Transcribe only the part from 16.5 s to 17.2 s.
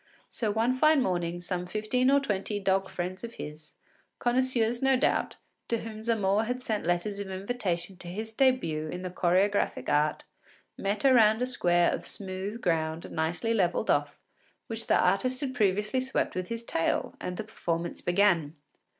tail,